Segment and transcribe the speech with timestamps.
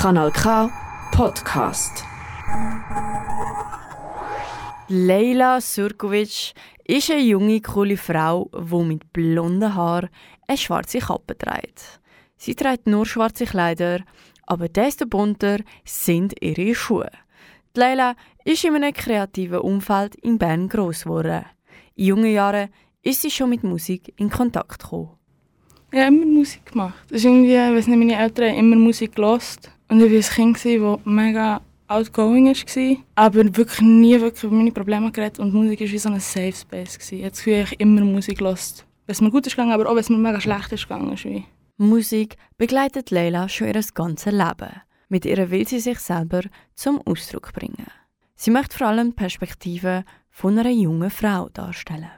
[0.00, 0.70] Kanal K
[1.10, 2.04] Podcast.
[4.86, 6.54] Leila Surkovic
[6.84, 10.08] ist eine junge, coole Frau, die mit blonden Haaren
[10.46, 12.00] eine schwarze Kappe trägt.
[12.36, 14.04] Sie trägt nur schwarze Kleider,
[14.46, 17.10] aber desto bunter sind ihre Schuhe.
[17.74, 21.44] Die Leila ist in einem kreativen Umfeld in Bern gross geworden.
[21.96, 22.68] In jungen Jahren
[23.02, 25.18] ist sie schon mit Musik in Kontakt gekommen.
[25.90, 26.94] Ich habe immer Musik gemacht.
[27.08, 29.72] Das ist irgendwie, ich weiß nicht, meine Eltern haben immer Musik gehört.
[29.88, 34.72] Und ich war ein Kind, das mega outgoing war, aber wirklich nie wirklich über meine
[34.72, 35.38] Probleme geredet.
[35.38, 36.98] Und Musik war wie so ein Safe Space.
[36.98, 37.14] Gewesen.
[37.14, 38.84] Ich habe das Gefühl, ich immer Musik gehört.
[39.06, 41.12] Wenn es mir gut ist gegangen, aber auch wenn es mir mega schlecht ist gegangen.
[41.14, 41.44] Ist wie.
[41.78, 44.82] Musik begleitet Leila schon ihr ganzes Leben.
[45.08, 46.42] Mit ihr will sie sich selber
[46.74, 47.86] zum Ausdruck bringen.
[48.34, 52.10] Sie möchte vor allem die Perspektive von einer jungen Frau darstellen.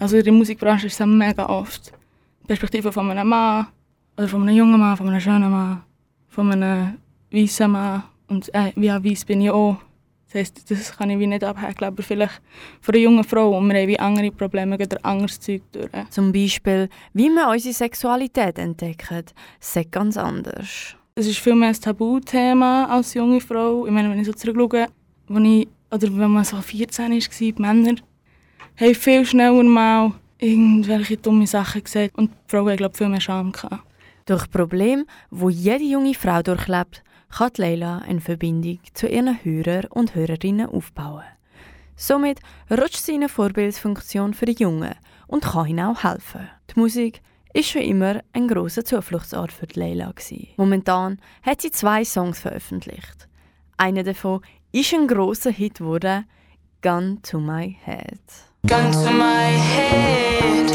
[0.00, 1.92] Also in der Musikbranche ist es mega oft
[2.46, 3.68] Perspektive von einem Mann
[4.16, 5.84] oder von einem jungen Mann, von einem schönen Mann,
[6.40, 6.98] von einem
[7.32, 8.04] weißen Mann.
[8.28, 9.76] Und äh, ja, weiß bin ich auch.
[10.26, 12.40] Das heisst, das kann ich wie nicht abhängen, aber vielleicht
[12.80, 15.90] von einer jungen Frau, und wir haben wie andere Probleme oder anderes Zeug durch.
[16.10, 19.24] Zum Beispiel, wie wir unsere Sexualität entdecken,
[19.58, 20.94] ist ganz anders.
[21.16, 23.86] Es ist viel mehr ein Tabuthema als junge Frau.
[23.86, 24.86] Ich meine, wenn ich so zurückschaue,
[25.26, 27.96] wo ich, oder wenn man so 14 war, die Männer
[28.76, 33.08] haben viel schneller mal irgendwelche dumme Sachen gesagt und die Frauen haben, glaube ich, viel
[33.08, 33.82] mehr Scham gehabt.
[34.30, 37.02] Durch Probleme, wo jede junge Frau durchlebt,
[37.36, 41.24] kann Leila eine Verbindung zu ihren Hörern und Hörerinnen aufbauen.
[41.96, 42.38] Somit
[42.70, 44.94] rutscht sie in eine Vorbildsfunktion für die Jungen
[45.26, 46.48] und kann ihnen auch helfen.
[46.72, 47.22] Die Musik
[47.54, 50.14] ist schon immer ein großer Zufluchtsort für Leila.
[50.56, 53.26] Momentan hat sie zwei Songs veröffentlicht.
[53.78, 56.24] Einer davon ist ein großer Hit geworden,
[56.82, 58.20] Gun to My Head.
[58.68, 60.70] Gun to my head,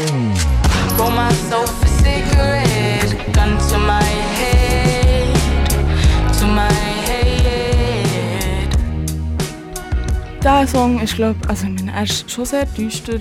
[10.46, 13.18] Dieser Song ist, glaube also ich meine, er ist schon sehr düster.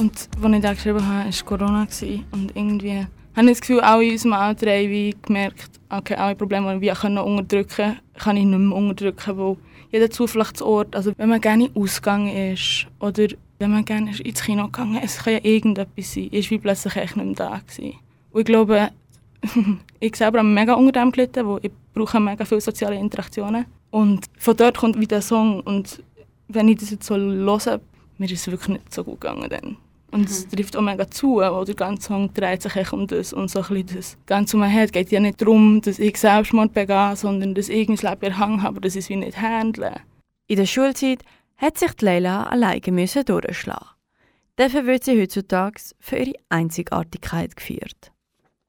[0.00, 1.86] Und als ich den geschrieben habe, war Corona.
[2.32, 6.34] Und irgendwie habe ich das Gefühl, alle in unserem Alter haben wie gemerkt, okay, alle
[6.34, 9.56] Probleme, die wir können unterdrücken können, kann ich nicht mehr unterdrücken, weil
[9.92, 13.28] jeder Zufluchtsort, also wenn man gerne ausgegangen ist oder
[13.60, 16.96] wenn man gerne ins Kino gegangen ist, es kann ja irgendetwas sein, ist wie plötzlich
[16.96, 17.94] echt nicht mehr da gewesen.
[18.32, 18.90] Und ich glaube,
[20.00, 23.66] ich selber habe mega unter dem gelitten, wo ich brauche mega viele soziale Interaktionen.
[23.92, 26.02] Und von dort kommt wieder der Song und
[26.48, 27.80] wenn ich das jetzt so höre,
[28.18, 29.76] mir ist es wirklich nicht so gut gegangen dann.
[30.12, 30.26] Und mhm.
[30.26, 33.50] es trifft auch mega zu, weil der ganze Song dreht sich echt um das und
[33.50, 37.16] so ein bisschen das Ganze um Herz geht ja nicht darum, dass ich Selbstmord begehe,
[37.16, 40.00] sondern dass ich mein Leben erhangen habe, dass ich es wie nicht handle.
[40.46, 41.22] In der Schulzeit
[41.56, 43.88] hat sich Leila alleine müssen durchschlagen.
[44.56, 48.12] Dafür wird sie heutzutage für ihre Einzigartigkeit geführt.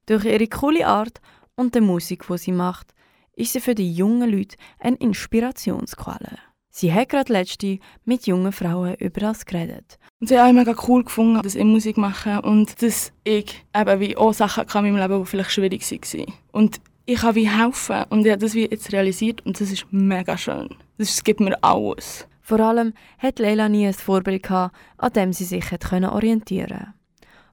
[0.05, 1.21] Durch ihre coole Art
[1.55, 2.93] und die Musik, die sie macht,
[3.35, 6.39] ist sie für die jungen Leute eine Inspirationsquelle.
[6.79, 9.97] Sie hat gerade letzte mit jungen Frauen über das geredet.
[10.21, 14.15] Und sie haben mega cool gefunden, dass ich Musik mache und dass ich eben wie
[14.15, 16.33] auch Sachen kann in meinem Leben, die vielleicht schwierig waren.
[16.51, 19.87] Und ich kann wie helfen und ich habe das wie jetzt realisiert und das ist
[19.89, 20.69] mega schön.
[20.99, 22.27] Das gibt mir alles.
[22.43, 26.93] Vor allem hat Leila nie ein Vorbild gehabt, an dem sie sich orientieren konnte.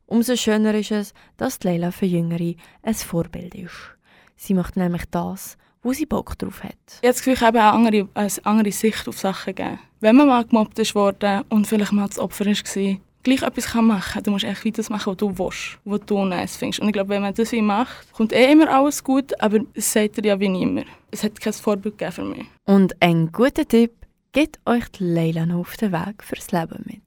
[0.05, 3.97] Umso schöner ist es, dass Leila für Jüngere ein Vorbild ist.
[4.37, 6.75] Sie macht nämlich das, wo sie Bock drauf hat.
[6.87, 9.79] Ich habe das Gefühl, ich habe eine andere, eine andere Sicht auf Sachen gegeben.
[10.01, 13.87] Wenn man mal gemobbt ist worden und vielleicht mal das Opfer war, gleich etwas kann
[13.87, 16.81] machen Du musst echt das machen, was du willst, was du nice findest.
[16.81, 19.93] Und ich glaube, wenn man das wie macht, kommt eh immer alles gut, aber es
[19.93, 20.87] sagt dir ja wie niemand.
[21.11, 22.47] Es hat kein Vorbild gegeben für mich.
[22.65, 23.93] Und ein guter Tipp
[24.33, 27.03] gibt euch die Leila noch auf den Weg fürs Leben mit.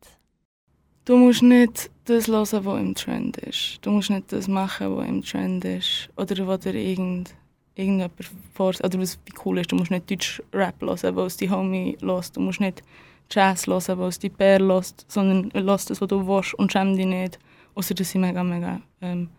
[1.05, 3.79] Du musst nicht das hören, was im Trend ist.
[3.81, 6.09] Du musst nicht das machen, was im Trend ist.
[6.17, 7.33] Oder was dir irgend
[7.77, 8.13] irgendjemand
[8.53, 11.97] vor, oder was cool ist, du musst nicht Deutsch Rap hören, weil es die Homie
[12.01, 12.83] hört, du musst nicht
[13.29, 16.95] Jazz hören, weil es die Bär hört, sondern lass das, was du willst und schäm
[16.95, 17.39] dich nicht.
[17.75, 19.29] Außer dass sie mega, mega ähm,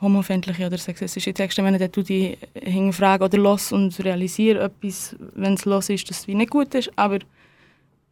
[0.00, 5.64] homofeindliche oder sexistische Texte, wenn du die hinterfragen oder los und realisieren etwas, wenn es
[5.64, 7.18] los ist, dass es nicht gut ist, aber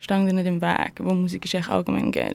[0.00, 2.34] stehen dir nicht im Weg, weil Musik ist echt allgemein geil.